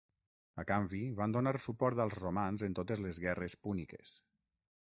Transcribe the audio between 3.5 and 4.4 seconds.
púniques.